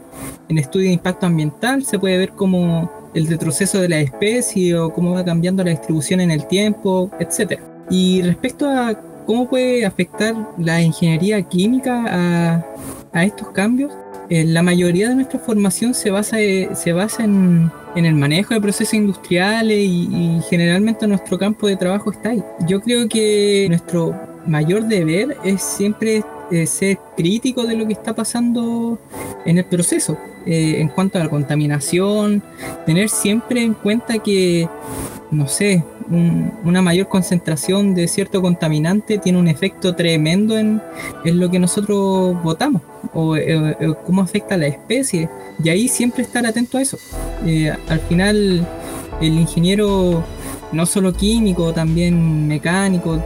en 0.49 0.59
estudios 0.59 0.89
de 0.89 0.95
impacto 0.95 1.27
ambiental 1.27 1.85
se 1.85 1.99
puede 1.99 2.19
ver 2.19 2.31
como 2.31 2.91
el 3.15 3.27
retroceso 3.27 3.81
de 3.81 3.89
la 3.89 4.01
especie 4.01 4.77
o 4.77 4.93
cómo 4.93 5.15
va 5.15 5.25
cambiando 5.25 5.65
la 5.65 5.71
distribución 5.71 6.21
en 6.21 6.31
el 6.31 6.47
tiempo, 6.47 7.11
etc. 7.19 7.61
Y 7.91 8.23
respecto 8.23 8.69
a 8.69 8.95
cómo 9.27 9.49
puede 9.49 9.85
afectar 9.85 10.35
la 10.59 10.81
ingeniería 10.81 11.43
química 11.43 12.05
a, 12.09 12.67
a 13.13 13.25
estos 13.25 13.49
cambios, 13.51 13.93
eh, 14.29 14.45
la 14.45 14.63
mayoría 14.63 15.09
de 15.09 15.15
nuestra 15.15 15.39
formación 15.39 15.95
se 15.95 16.11
basa, 16.11 16.41
eh, 16.41 16.71
se 16.75 16.93
basa 16.93 17.25
en, 17.25 17.71
el 17.95 18.15
manejo 18.15 18.55
de 18.55 18.61
procesos 18.61 18.95
industriales 18.95 19.79
y, 19.79 20.41
generalmente 20.51 21.07
nuestro 21.07 21.39
campo 21.39 21.67
de 21.67 21.77
trabajo 21.77 22.11
está 22.11 22.31
ahí. 22.31 22.43
Yo 22.67 22.81
creo 22.81 23.09
que 23.09 23.67
nuestro 23.69 24.15
mayor 24.47 24.85
deber 24.85 25.37
es 25.45 25.63
siempre 25.63 26.23
eh, 26.51 26.67
ser 26.67 26.99
crítico 27.17 27.65
de 27.65 27.77
lo 27.77 27.87
que 27.87 27.93
está 27.93 28.15
pasando 28.15 28.99
en 29.45 29.59
el 29.59 29.65
proceso. 29.65 30.17
en 30.49 30.89
cuanto 30.89 31.19
a 31.19 31.25
la 31.25 31.29
contaminación, 31.29 32.41
tener 32.87 33.09
siempre 33.09 33.65
en 33.65 33.75
cuenta 33.75 34.19
que, 34.21 34.69
no 35.33 35.49
sé, 35.49 35.83
una 36.65 36.83
mayor 36.83 37.09
concentración 37.09 37.95
de 37.95 38.07
cierto 38.07 38.41
contaminante 38.41 39.19
tiene 39.19 39.39
un 39.39 39.49
efecto 39.49 39.95
tremendo 39.95 40.57
en, 40.57 40.81
lo 41.25 41.51
que 41.51 41.59
nosotros 41.59 42.41
votamos 42.43 42.83
o, 43.13 43.37
eh, 43.37 43.77
eh, 43.81 43.95
cómo 44.05 44.23
afecta 44.23 44.55
a 44.55 44.59
la 44.59 44.67
especie. 44.67 45.29
Y 45.63 45.69
ahí 45.69 45.89
siempre 45.89 46.23
estar 46.23 46.47
atento 46.47 46.79
a 46.79 46.83
eso. 46.83 46.99
Eh, 47.45 47.75
al 47.89 48.01
final, 48.01 48.67
el 49.21 49.33
ingeniero, 49.33 50.23
no 50.73 50.87
solo 50.87 51.13
químico, 51.13 51.73
también 51.73 52.47
mecánico, 52.47 53.23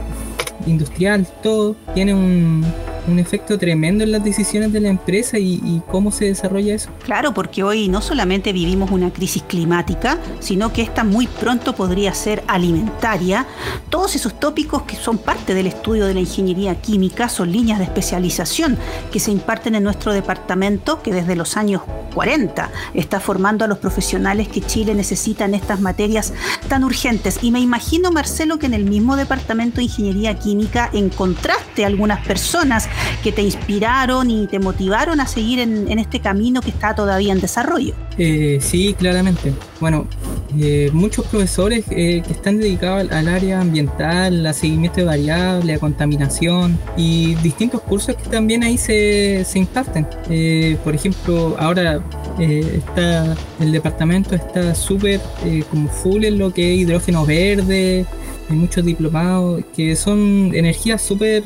industrial, 0.65 1.27
todo, 1.43 1.75
tiene 1.93 2.13
un, 2.13 2.65
un 3.07 3.19
efecto 3.19 3.57
tremendo 3.57 4.03
en 4.03 4.11
las 4.11 4.23
decisiones 4.23 4.71
de 4.73 4.79
la 4.79 4.89
empresa 4.89 5.37
y, 5.39 5.81
cómo 5.89 6.11
se 6.11 6.25
desarrolla 6.25 6.75
eso. 6.75 6.89
Claro, 7.03 7.33
porque 7.33 7.63
hoy 7.63 7.87
no 7.87 8.01
solamente 8.01 8.53
vivimos 8.53 8.91
una 8.91 9.11
crisis 9.11 9.43
climática, 9.43 10.17
sino 10.39 10.71
que 10.71 10.81
esta 10.81 11.03
muy 11.03 11.27
pronto 11.27 11.75
podría 11.75 12.13
ser 12.13 12.43
alimentaria. 12.47 13.45
Todos 13.89 14.15
esos 14.15 14.39
tópicos 14.39 14.83
que 14.83 14.95
son 14.95 15.17
parte 15.17 15.53
del 15.53 15.67
estudio 15.67 16.05
de 16.05 16.13
la 16.13 16.19
ingeniería 16.19 16.75
química 16.75 17.29
son 17.29 17.51
líneas 17.51 17.79
de 17.79 17.85
especialización 17.85 18.77
que 19.11 19.19
se 19.19 19.31
imparten 19.31 19.75
en 19.75 19.83
nuestro 19.83 20.13
departamento 20.13 21.01
que 21.01 21.13
desde 21.13 21.35
los 21.35 21.57
años 21.57 21.81
40 22.13 22.69
está 22.93 23.19
formando 23.19 23.65
a 23.65 23.67
los 23.67 23.77
profesionales 23.77 24.47
que 24.47 24.61
Chile 24.61 24.93
necesita 24.93 25.45
en 25.45 25.55
estas 25.55 25.79
materias 25.79 26.33
tan 26.67 26.83
urgentes. 26.83 27.39
Y 27.41 27.51
me 27.51 27.59
imagino, 27.59 28.11
Marcelo, 28.11 28.59
que 28.59 28.65
en 28.65 28.73
el 28.73 28.85
mismo 28.85 29.15
departamento 29.15 29.77
de 29.77 29.83
ingeniería 29.83 30.37
química 30.37 30.89
encontraste 30.93 31.85
algunas 31.85 32.25
personas 32.25 32.87
que 33.21 33.31
te 33.31 33.41
inspiraron 33.41 34.29
y 34.29 34.47
te 34.47 34.59
motivaron 34.59 35.19
a 35.19 35.27
seguir 35.27 35.59
en, 35.59 35.99
este 35.99 36.19
camino 36.19 36.61
que 36.61 36.69
está 36.69 36.95
todavía 36.95 37.31
en 37.31 37.39
desarrollo. 37.39 37.93
Eh, 38.17 38.59
sí, 38.61 38.95
claramente. 38.97 39.53
Bueno, 39.79 40.07
eh, 40.59 40.89
muchos 40.93 41.25
profesores 41.27 41.85
eh, 41.89 42.23
que 42.25 42.33
están 42.33 42.59
dedicados 42.59 43.11
al, 43.11 43.27
área 43.27 43.61
ambiental, 43.61 44.45
a 44.45 44.53
seguimiento 44.53 44.97
de 44.97 45.05
variables, 45.05 45.77
a 45.77 45.79
contaminación 45.79 46.77
y 46.97 47.35
distintos 47.35 47.81
cursos 47.81 48.15
que 48.15 48.29
también 48.29 48.63
ahí 48.63 48.77
se, 48.77 49.45
se 49.45 49.59
imparten. 49.59 50.07
por 50.83 50.95
ejemplo, 50.95 51.55
ahora 51.59 52.01
está 52.39 53.35
el 53.59 53.71
departamento 53.71 54.35
está 54.35 54.73
súper 54.73 55.19
como 55.69 55.89
full 55.89 56.23
en 56.23 56.39
lo 56.39 56.51
que 56.51 56.73
es 56.73 56.79
hidrógeno 56.79 57.25
verde, 57.25 58.05
hay 58.49 58.55
muchos 58.55 58.83
diplomados 58.83 59.63
que 59.75 59.95
son 59.95 60.51
energías 60.53 61.01
súper 61.01 61.43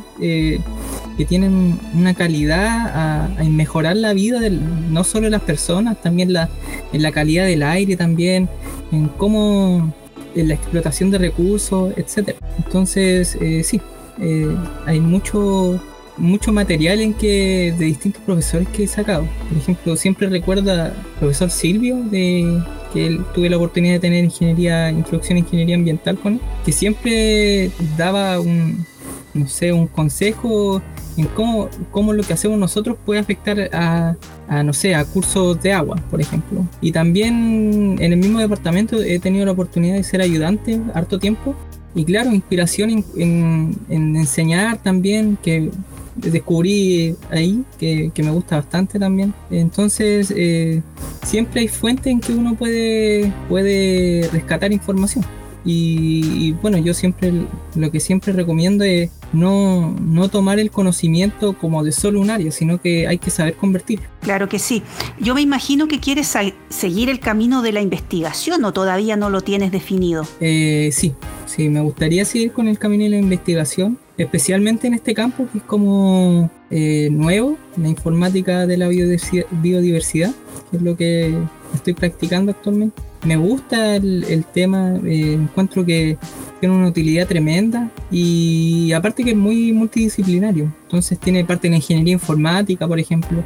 que 1.18 1.26
tienen 1.26 1.80
una 1.94 2.14
calidad 2.14 3.30
a, 3.40 3.44
mejorar 3.46 3.96
la 3.96 4.14
vida 4.14 4.40
de, 4.40 4.50
no 4.50 5.04
solo 5.04 5.26
de 5.26 5.32
las 5.32 5.42
personas, 5.42 6.02
también 6.02 6.34
la, 6.34 6.50
en 6.94 7.02
la 7.02 7.12
calidad 7.12 7.46
del 7.46 7.64
aire 7.64 7.96
también, 7.96 8.50
en 8.92 9.08
cómo 9.08 9.94
en 10.36 10.48
la 10.50 10.56
explotación 10.56 11.12
de 11.12 11.18
recursos, 11.18 11.94
etcétera. 11.96 12.38
Entonces, 12.58 13.38
eh, 13.40 13.64
sí, 13.64 13.82
eh, 14.20 14.56
hay 14.86 15.00
mucho 15.00 15.80
mucho 16.18 16.54
material 16.54 17.02
en 17.02 17.14
que 17.14 17.74
de 17.78 17.86
distintos 17.86 18.22
profesores 18.24 18.68
que 18.70 18.84
he 18.84 18.88
sacado. 18.88 19.28
Por 19.50 19.58
ejemplo, 19.58 19.96
siempre 19.96 20.30
recuerda 20.30 20.86
al 20.86 20.94
profesor 21.20 21.50
Silvio 21.50 21.98
de 22.04 22.62
que 22.94 23.08
él, 23.08 23.26
tuve 23.34 23.50
la 23.50 23.58
oportunidad 23.58 23.96
de 23.96 24.00
tener 24.00 24.24
ingeniería, 24.24 24.90
introducción 24.90 25.36
a 25.38 25.40
ingeniería 25.40 25.76
ambiental 25.76 26.18
con 26.18 26.34
él, 26.34 26.40
que 26.66 26.72
siempre 26.72 27.72
daba 27.98 28.40
un, 28.40 28.86
no 29.34 29.48
sé, 29.48 29.74
un 29.74 29.88
consejo 29.88 30.82
en 31.18 31.28
cómo, 31.28 31.70
cómo 31.92 32.14
lo 32.14 32.24
que 32.24 32.34
hacemos 32.34 32.58
nosotros 32.58 32.98
puede 33.06 33.20
afectar 33.20 33.70
a, 33.74 34.16
no 34.64 34.74
sé, 34.74 34.96
a 34.96 35.06
cursos 35.06 35.62
de 35.62 35.74
agua, 35.74 35.98
por 36.12 36.22
ejemplo. 36.22 36.66
Y 36.82 36.92
también 36.92 37.98
en 38.00 38.14
el 38.14 38.18
mismo 38.18 38.40
departamento 38.40 39.02
he 39.02 39.20
tenido 39.20 39.46
la 39.46 39.54
oportunidad 39.54 39.96
de 39.96 40.04
ser 40.04 40.22
ayudante 40.22 40.80
harto 40.94 41.20
tiempo. 41.20 41.56
Y 41.94 42.04
claro, 42.04 42.34
inspiración 42.34 43.06
en, 43.16 43.78
enseñar 43.90 44.84
también, 44.84 45.38
que 45.42 45.72
descubrí 46.16 47.16
ahí, 47.30 47.64
que, 47.80 48.12
me 48.18 48.32
gusta 48.32 48.58
bastante 48.58 49.00
también. 49.00 49.34
Entonces, 49.50 50.34
eh, 50.36 50.82
siempre 51.24 51.62
hay 51.62 51.68
fuentes 51.70 52.08
en 52.08 52.20
que 52.20 52.34
uno 52.34 52.56
puede, 52.56 53.32
puede 53.48 54.28
rescatar 54.34 54.74
información. 54.74 55.24
Y, 55.66 56.52
bueno, 56.62 56.78
yo 56.78 56.94
siempre 56.94 57.34
lo 57.74 57.92
que 57.92 58.00
siempre 58.00 58.32
recomiendo 58.34 58.84
es 58.84 59.10
no, 59.34 59.96
no 60.00 60.30
tomar 60.30 60.60
el 60.60 60.70
conocimiento 60.70 61.54
como 61.54 61.84
de 61.84 61.92
solo 61.92 62.22
un 62.22 62.30
área, 62.30 62.52
sino 62.52 62.80
que 62.80 63.08
hay 63.08 63.18
que 63.18 63.32
saber 63.32 63.56
convertir. 63.56 64.00
Claro 64.22 64.48
que 64.48 64.60
sí. 64.60 64.84
Yo 65.20 65.34
me 65.34 65.42
imagino 65.42 65.88
que 65.88 66.00
quieres 66.00 66.32
seguir 66.70 67.10
el 67.10 67.20
camino 67.20 67.64
de 67.64 67.72
la 67.72 67.82
investigación 67.82 68.64
o 68.64 68.74
todavía 68.74 69.16
no 69.16 69.32
lo 69.32 69.42
tienes 69.42 69.72
definido. 69.72 70.28
Eh, 70.40 70.90
sí, 70.92 71.14
sí, 71.48 71.68
me 71.70 71.82
gustaría 71.82 72.26
seguir 72.26 72.52
con 72.52 72.68
el 72.68 72.78
camino 72.78 73.06
de 73.06 73.10
la 73.10 73.18
investigación, 73.18 73.98
especialmente 74.18 74.86
en 74.86 74.94
este 74.94 75.16
campo 75.16 75.48
que 75.52 75.58
es 75.58 75.64
como 75.64 76.52
eh, 76.70 77.10
nuevo, 77.12 77.58
la 77.76 77.88
informática 77.88 78.68
de 78.68 78.78
la 78.78 78.88
biodiversidad, 78.88 80.32
que 80.70 80.78
es 80.78 80.84
lo 80.84 80.96
que 80.96 81.36
estoy 81.74 81.94
practicando 81.96 82.52
actualmente 82.52 83.02
me 83.26 83.38
gusta 83.38 83.96
el, 83.96 84.46
tema, 84.54 84.96
eh, 85.06 85.34
encuentro 85.34 85.86
que 85.86 86.18
tiene 86.60 86.76
una 86.76 86.88
utilidad 86.88 87.28
tremenda 87.28 87.90
y 88.12 88.92
aparte 88.94 89.24
que 89.24 89.32
es 89.32 89.38
muy 89.38 89.72
multidisciplinario. 89.72 90.72
Entonces 90.84 91.20
tiene 91.20 91.44
parte 91.44 91.68
de 91.68 91.72
la 91.72 91.78
ingeniería 91.78 92.14
informática, 92.14 92.88
por 92.88 93.00
ejemplo, 93.00 93.44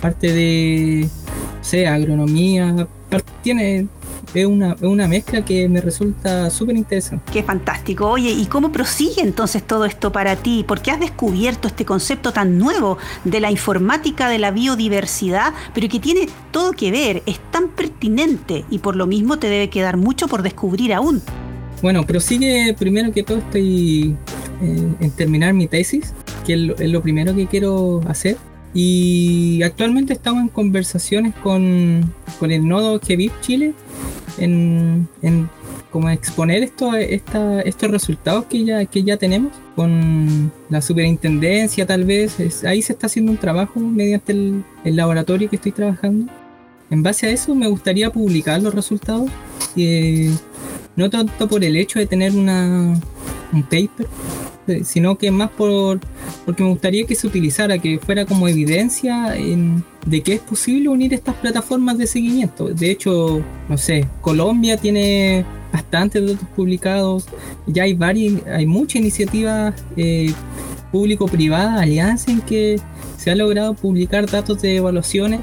parte 0.00 0.32
de, 0.32 1.08
sé, 1.62 1.86
agronomía, 1.86 2.86
tiene 3.42 3.86
es 4.34 4.46
una, 4.46 4.76
una 4.80 5.08
mezcla 5.08 5.44
que 5.44 5.68
me 5.68 5.80
resulta 5.80 6.50
súper 6.50 6.76
interesante. 6.76 7.30
Qué 7.32 7.42
fantástico. 7.42 8.08
Oye, 8.08 8.30
¿y 8.30 8.46
cómo 8.46 8.72
prosigue 8.72 9.22
entonces 9.22 9.62
todo 9.62 9.84
esto 9.84 10.12
para 10.12 10.36
ti? 10.36 10.64
¿Por 10.66 10.80
qué 10.80 10.90
has 10.90 11.00
descubierto 11.00 11.68
este 11.68 11.84
concepto 11.84 12.32
tan 12.32 12.58
nuevo 12.58 12.98
de 13.24 13.40
la 13.40 13.50
informática 13.50 14.28
de 14.28 14.38
la 14.38 14.50
biodiversidad, 14.50 15.52
pero 15.74 15.88
que 15.88 16.00
tiene 16.00 16.28
todo 16.50 16.72
que 16.72 16.90
ver, 16.90 17.22
es 17.26 17.38
tan 17.50 17.68
pertinente 17.68 18.64
y 18.70 18.78
por 18.78 18.96
lo 18.96 19.06
mismo 19.06 19.38
te 19.38 19.48
debe 19.48 19.70
quedar 19.70 19.96
mucho 19.96 20.28
por 20.28 20.42
descubrir 20.42 20.92
aún? 20.92 21.22
Bueno, 21.82 22.04
prosigue 22.04 22.74
primero 22.78 23.10
que 23.12 23.22
todo 23.22 23.38
estoy 23.38 24.16
eh, 24.62 24.92
en 25.00 25.10
terminar 25.12 25.54
mi 25.54 25.66
tesis, 25.66 26.12
que 26.46 26.54
es 26.54 26.90
lo, 26.90 27.02
primero 27.02 27.34
que 27.34 27.46
quiero 27.46 28.02
hacer. 28.06 28.36
Y 28.74 29.62
actualmente 29.62 30.12
estamos 30.12 30.42
en 30.42 30.48
conversaciones 30.48 31.34
con, 31.42 32.12
con 32.38 32.50
el 32.52 32.68
nodo 32.68 33.00
que 33.00 33.30
Chile 33.40 33.74
en, 34.40 35.08
como 35.90 36.10
exponer 36.10 36.62
esto, 36.62 36.94
estos 36.94 37.90
resultados 37.90 38.46
que 38.46 38.64
ya, 38.64 38.84
que 38.86 39.02
ya 39.02 39.16
tenemos 39.16 39.52
con 39.76 40.52
la 40.68 40.80
superintendencia 40.80 41.86
tal 41.86 42.04
vez. 42.04 42.64
ahí 42.64 42.82
se 42.82 42.92
está 42.92 43.06
haciendo 43.06 43.32
un 43.32 43.38
trabajo 43.38 43.80
mediante 43.80 44.32
el, 44.32 44.64
laboratorio 44.84 45.48
que 45.48 45.56
estoy 45.56 45.72
trabajando. 45.72 46.32
En 46.90 47.02
base 47.02 47.26
a 47.26 47.30
eso 47.30 47.54
me 47.54 47.68
gustaría 47.68 48.10
publicar 48.10 48.60
los 48.60 48.74
resultados, 48.74 49.30
eh, 49.76 50.30
no 50.96 51.08
tanto 51.08 51.48
por 51.48 51.62
el 51.62 51.76
hecho 51.76 52.00
de 52.00 52.06
tener 52.06 52.32
una, 52.34 53.00
un 53.52 53.62
paper, 53.62 54.08
sino 54.84 55.16
que 55.18 55.30
más 55.30 55.50
por 55.50 56.00
porque 56.44 56.62
me 56.62 56.70
gustaría 56.70 57.06
que 57.06 57.14
se 57.14 57.26
utilizara, 57.26 57.78
que 57.78 57.98
fuera 57.98 58.24
como 58.24 58.48
evidencia 58.48 59.34
de 60.06 60.22
que 60.22 60.34
es 60.34 60.40
posible 60.40 60.88
unir 60.88 61.14
estas 61.14 61.34
plataformas 61.36 61.98
de 61.98 62.06
seguimiento. 62.06 62.68
De 62.68 62.90
hecho, 62.90 63.42
no 63.68 63.78
sé, 63.78 64.06
Colombia 64.20 64.76
tiene 64.76 65.44
bastantes 65.72 66.26
datos 66.26 66.48
publicados, 66.56 67.26
ya 67.66 67.84
hay 67.84 67.94
varias, 67.94 68.44
hay 68.46 68.66
muchas 68.66 68.96
iniciativas 68.96 69.74
eh, 69.96 70.32
público-privadas, 70.90 71.80
alianzas 71.80 72.28
en 72.28 72.40
que 72.40 72.80
se 73.16 73.30
ha 73.30 73.34
logrado 73.34 73.74
publicar 73.74 74.26
datos 74.26 74.62
de 74.62 74.76
evaluaciones 74.76 75.40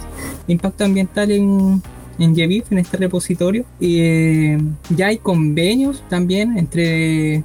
de 0.48 0.54
impacto 0.54 0.84
ambiental 0.84 1.32
en, 1.32 1.82
en 2.20 2.36
GEVIF, 2.36 2.72
en 2.72 2.80
este 2.80 2.98
repositorio. 2.98 3.66
Eh, 3.80 4.58
ya 4.90 5.08
hay 5.08 5.18
convenios 5.18 6.04
también 6.10 6.58
entre, 6.58 7.44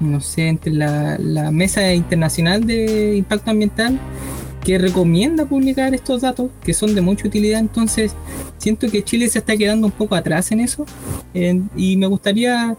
no 0.00 0.20
sé, 0.20 0.48
entre 0.48 0.72
la, 0.72 1.18
la 1.18 1.50
Mesa 1.50 1.94
Internacional 1.94 2.66
de 2.66 3.16
Impacto 3.16 3.50
Ambiental 3.50 4.00
que 4.64 4.78
recomienda 4.78 5.46
publicar 5.46 5.94
estos 5.94 6.22
datos 6.22 6.50
que 6.62 6.74
son 6.74 6.94
de 6.94 7.00
mucha 7.00 7.26
utilidad. 7.26 7.60
Entonces, 7.60 8.14
siento 8.58 8.90
que 8.90 9.02
Chile 9.02 9.28
se 9.28 9.38
está 9.38 9.56
quedando 9.56 9.86
un 9.86 9.92
poco 9.92 10.14
atrás 10.14 10.52
en 10.52 10.60
eso 10.60 10.84
y 11.76 11.96
me 11.96 12.06
gustaría 12.06 12.76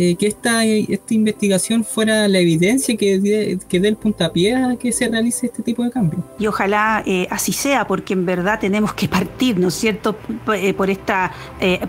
eh, 0.00 0.14
que 0.14 0.28
esta, 0.28 0.64
esta 0.64 1.12
investigación 1.12 1.82
fuera 1.82 2.28
la 2.28 2.38
evidencia 2.38 2.96
que 2.96 3.58
que 3.68 3.80
dé 3.80 3.88
el 3.88 3.96
puntapié 3.96 4.54
a 4.54 4.76
que 4.76 4.92
se 4.92 5.08
realice 5.08 5.46
este 5.46 5.60
tipo 5.64 5.82
de 5.82 5.90
cambio. 5.90 6.22
Y 6.38 6.46
ojalá 6.46 7.02
eh, 7.04 7.26
así 7.30 7.52
sea, 7.52 7.84
porque 7.88 8.12
en 8.12 8.24
verdad 8.24 8.60
tenemos 8.60 8.94
que 8.94 9.08
partir, 9.08 9.58
¿no 9.58 9.68
es 9.68 9.74
cierto?, 9.74 10.16
eh, 10.54 10.72
por 10.72 10.88
esta, 10.88 11.32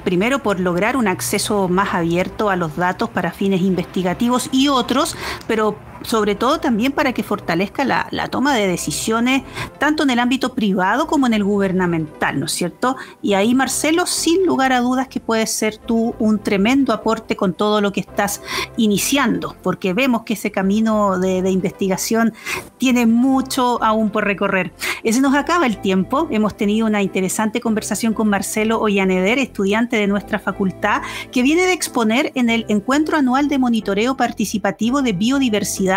primero 0.04 0.42
por 0.42 0.60
lograr 0.60 0.98
un 0.98 1.08
acceso 1.08 1.70
más 1.70 1.94
abierto 1.94 2.50
a 2.50 2.56
los 2.56 2.76
datos 2.76 3.12
para 3.12 3.32
fines 3.32 3.62
investigativos 3.62 4.50
y 4.52 4.70
otros, 4.70 5.16
pero 5.48 5.78
sobre 6.04 6.36
todo 6.36 6.60
también 6.60 6.92
para 6.92 7.14
que 7.14 7.24
fortalezca 7.24 7.84
la, 7.84 8.28
toma 8.30 8.56
de 8.56 8.68
decisiones 8.68 9.44
tanto 9.80 10.04
en 10.04 10.10
el 10.12 10.20
ámbito 10.20 10.54
privado 10.54 11.08
como 11.08 11.28
en 11.28 11.34
el 11.34 11.44
gubernamental, 11.44 12.40
¿no 12.40 12.46
es 12.46 12.52
cierto? 12.52 12.96
Y 13.22 13.34
ahí, 13.34 13.56
Marcelo, 13.56 14.06
sin 14.06 14.46
lugar 14.46 14.72
a 14.74 14.82
dudas 14.82 15.08
que 15.08 15.20
puedes 15.20 15.52
ser 15.52 15.78
tú 15.78 16.16
un 16.20 16.40
tremendo 16.40 16.94
aporte 16.94 17.36
con 17.36 17.54
todo 17.54 17.82
lo 17.82 17.92
que 17.92 18.00
estás 18.00 18.42
iniciando, 18.78 19.56
porque 19.64 19.94
vemos 19.94 20.24
que 20.24 20.34
ese 20.34 20.52
camino 20.52 21.18
de, 21.20 21.50
investigación 21.50 22.34
tiene 22.78 23.06
mucho 23.08 23.84
aún 23.84 24.12
por 24.12 24.24
recorrer. 24.24 24.72
Ese 25.04 25.20
nos 25.20 25.34
acaba 25.34 25.66
el 25.66 25.82
tiempo. 25.82 26.28
Hemos 26.30 26.56
tenido 26.56 26.86
una 26.86 27.02
interesante 27.02 27.60
conversación 27.60 28.14
con 28.14 28.30
Marcelo 28.30 28.80
Ollaneder, 28.80 29.40
estudiante 29.40 29.96
de 29.98 30.08
nuestra 30.08 30.38
facultad, 30.38 31.02
que 31.32 31.42
viene 31.42 31.64
de 31.64 31.74
exponer 31.74 32.32
en 32.36 32.50
el 32.50 32.66
Encuentro 32.70 33.18
Anual 33.18 33.48
de 33.48 33.58
Monitoreo 33.58 34.16
Participativo 34.16 35.02
de 35.02 35.14
Biodiversidad 35.14 35.89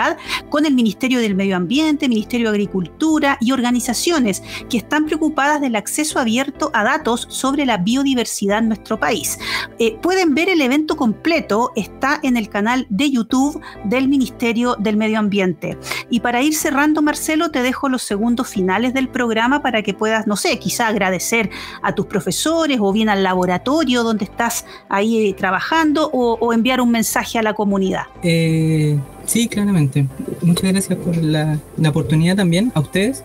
con 0.49 0.67
el 0.67 0.75
Ministerio 0.75 1.21
del 1.21 1.35
Medio 1.35 1.57
Ambiente, 1.57 2.09
Ministerio 2.09 2.51
de 2.51 2.57
Agricultura 2.57 3.37
y 3.41 3.53
organizaciones 3.53 4.43
que 4.71 4.79
están 4.79 5.07
preocupadas 5.07 5.61
del 5.61 5.77
acceso 5.77 6.19
abierto 6.19 6.71
a 6.73 6.85
datos 6.85 7.27
sobre 7.29 7.67
la 7.67 7.77
biodiversidad 7.77 8.59
en 8.59 8.69
nuestro 8.69 8.99
país. 8.99 9.39
Eh, 9.79 9.99
pueden 10.01 10.35
ver 10.35 10.49
el 10.49 10.61
evento 10.61 10.97
completo, 10.97 11.73
está 11.77 12.21
en 12.23 12.37
el 12.37 12.49
canal 12.49 12.87
de 12.89 13.11
YouTube 13.11 13.61
del 13.85 14.09
Ministerio 14.09 14.77
del 14.79 14.97
Medio 14.97 15.19
Ambiente. 15.19 15.79
Y 16.11 16.21
para 16.21 16.43
ir 16.43 16.55
cerrando, 16.55 17.03
Marcelo, 17.03 17.51
te 17.51 17.63
dejo 17.63 17.89
los 17.89 18.03
segundos 18.03 18.49
finales 18.49 18.95
del 18.95 19.09
programa 19.09 19.63
para 19.63 19.83
que 19.83 19.95
puedas, 19.95 20.27
no 20.27 20.37
sé, 20.37 20.59
quizá 20.59 20.89
agradecer 20.89 21.51
a 21.83 21.95
tus 21.95 22.07
profesores 22.07 22.79
o 22.81 22.93
bien 22.93 23.09
al 23.09 23.23
laboratorio 23.23 24.03
donde 24.03 24.25
estás 24.25 24.65
ahí 24.89 25.29
eh, 25.29 25.35
trabajando 25.35 26.11
o, 26.13 26.53
enviar 26.53 26.81
un 26.81 26.91
mensaje 26.91 27.39
a 27.39 27.43
la 27.43 27.55
comunidad. 27.55 28.05
Eh, 28.23 28.99
Sí, 29.27 29.49
claramente. 29.49 30.07
Muchas 30.43 30.73
gracias 30.73 30.99
por 30.99 31.17
la, 31.17 31.59
oportunidad 31.89 32.37
también 32.37 32.73
a 32.75 32.81
ustedes 32.81 33.23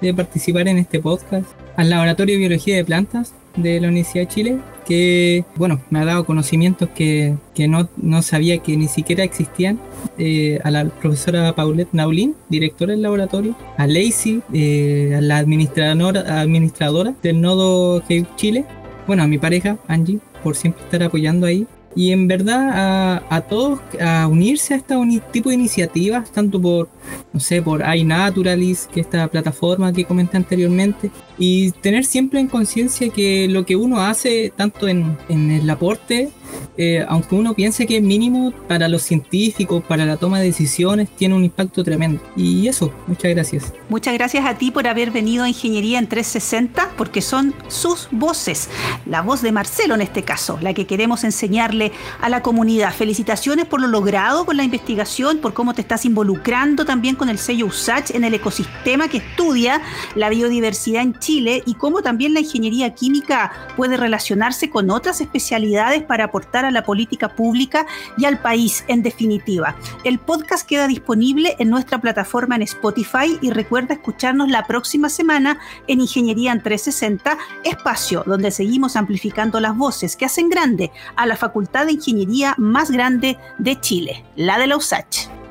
de 0.00 0.12
participar 0.14 0.68
en 0.68 0.78
este 0.78 1.00
podcast. 1.00 1.46
Al 1.76 1.90
Laboratorio 1.90 2.34
de 2.34 2.40
Biología 2.40 2.76
de 2.76 2.84
Plantas 2.84 3.32
de 3.56 3.80
la 3.80 3.88
Universidad 3.88 4.24
de 4.24 4.28
Chile, 4.28 4.58
que 4.86 5.44
bueno, 5.56 5.80
me 5.90 6.00
ha 6.00 6.04
dado 6.04 6.24
conocimientos 6.24 6.88
que, 6.90 7.36
no, 7.68 8.22
sabía 8.22 8.58
que 8.58 8.76
ni 8.76 8.88
siquiera 8.88 9.24
existían. 9.24 9.78
Eh, 10.18 10.60
a 10.64 10.70
la 10.70 10.86
profesora 10.86 11.54
Paulette 11.54 11.92
Naulin, 11.92 12.34
directora 12.48 12.92
del 12.92 13.02
laboratorio, 13.02 13.54
a 13.76 13.86
Lacey, 13.86 14.42
eh, 14.52 15.14
a 15.16 15.20
la 15.20 15.38
administradora, 15.38 16.40
administradora 16.40 17.14
del 17.22 17.40
nodo 17.40 18.02
Chile, 18.36 18.64
bueno, 19.06 19.22
a 19.22 19.26
mi 19.26 19.38
pareja, 19.38 19.78
Angie, 19.88 20.18
por 20.42 20.56
siempre 20.56 20.82
estar 20.84 21.02
apoyando 21.02 21.46
ahí 21.46 21.66
y 21.96 22.12
en 22.12 22.28
verdad 22.28 23.24
a, 23.28 23.40
todos 23.40 23.80
a 24.00 24.28
unirse 24.28 24.74
a 24.74 24.76
este 24.76 24.94
tipo 25.32 25.48
de 25.48 25.54
iniciativas, 25.54 26.30
tanto 26.30 26.60
por, 26.60 26.88
no 27.32 27.40
sé, 27.40 27.62
por 27.62 27.82
iNaturalis, 27.82 28.86
que 28.92 29.00
esta 29.00 29.26
plataforma 29.28 29.92
que 29.92 30.04
comenté 30.04 30.36
anteriormente, 30.36 31.10
y 31.38 31.70
tener 31.72 32.04
siempre 32.04 32.38
en 32.38 32.48
conciencia 32.48 33.08
que 33.08 33.48
lo 33.48 33.64
que 33.64 33.76
uno 33.76 34.02
hace, 34.02 34.52
tanto 34.54 34.86
en, 34.86 35.16
en 35.30 35.50
el 35.50 35.68
aporte 35.70 36.30
eh, 36.76 37.04
aunque 37.08 37.34
uno 37.34 37.54
piense 37.54 37.86
que 37.86 37.98
es 37.98 38.02
mínimo 38.02 38.52
para 38.68 38.88
los 38.88 39.02
científicos, 39.02 39.82
para 39.84 40.04
la 40.04 40.16
toma 40.16 40.40
de 40.40 40.46
decisiones, 40.46 41.08
tiene 41.16 41.34
un 41.34 41.44
impacto 41.44 41.82
tremendo. 41.82 42.22
Y 42.36 42.68
eso, 42.68 42.92
muchas 43.06 43.30
gracias. 43.32 43.72
Muchas 43.88 44.14
gracias 44.14 44.44
a 44.44 44.54
ti 44.54 44.70
por 44.70 44.86
haber 44.86 45.10
venido 45.10 45.44
a 45.44 45.48
Ingeniería 45.48 45.98
en 45.98 46.08
360, 46.08 46.90
porque 46.96 47.22
son 47.22 47.54
sus 47.68 48.08
voces, 48.10 48.68
la 49.06 49.22
voz 49.22 49.42
de 49.42 49.52
Marcelo 49.52 49.94
en 49.94 50.02
este 50.02 50.22
caso, 50.22 50.58
la 50.60 50.74
que 50.74 50.86
queremos 50.86 51.24
enseñarle 51.24 51.92
a 52.20 52.28
la 52.28 52.42
comunidad. 52.42 52.92
Felicitaciones 52.92 53.66
por 53.66 53.80
lo 53.80 53.86
logrado 53.86 54.44
con 54.44 54.56
la 54.56 54.64
investigación, 54.64 55.38
por 55.38 55.54
cómo 55.54 55.74
te 55.74 55.80
estás 55.80 56.04
involucrando 56.04 56.84
también 56.84 57.16
con 57.16 57.28
el 57.28 57.38
sello 57.38 57.66
USACH 57.66 58.10
en 58.10 58.24
el 58.24 58.34
ecosistema 58.34 59.08
que 59.08 59.18
estudia 59.18 59.80
la 60.14 60.28
biodiversidad 60.28 61.02
en 61.02 61.18
Chile 61.18 61.62
y 61.66 61.74
cómo 61.74 62.02
también 62.02 62.34
la 62.34 62.40
ingeniería 62.40 62.94
química 62.94 63.52
puede 63.76 63.96
relacionarse 63.96 64.70
con 64.70 64.90
otras 64.90 65.20
especialidades 65.20 66.02
para 66.02 66.30
a 66.52 66.70
la 66.70 66.82
política 66.82 67.28
pública 67.28 67.86
y 68.16 68.24
al 68.24 68.38
país 68.38 68.84
en 68.88 69.02
definitiva. 69.02 69.76
El 70.04 70.18
podcast 70.18 70.66
queda 70.66 70.86
disponible 70.86 71.56
en 71.58 71.70
nuestra 71.70 72.00
plataforma 72.00 72.56
en 72.56 72.62
Spotify 72.62 73.38
y 73.40 73.50
recuerda 73.50 73.94
escucharnos 73.94 74.50
la 74.50 74.64
próxima 74.64 75.08
semana 75.08 75.58
en 75.86 76.00
Ingeniería 76.00 76.52
en 76.52 76.62
360, 76.62 77.36
espacio 77.64 78.22
donde 78.26 78.50
seguimos 78.50 78.96
amplificando 78.96 79.60
las 79.60 79.76
voces 79.76 80.16
que 80.16 80.24
hacen 80.24 80.48
grande 80.48 80.90
a 81.16 81.26
la 81.26 81.36
Facultad 81.36 81.86
de 81.86 81.92
Ingeniería 81.92 82.54
más 82.58 82.90
grande 82.90 83.36
de 83.58 83.80
Chile, 83.80 84.24
la 84.36 84.58
de 84.58 84.66
la 84.66 84.76
USACH. 84.76 85.45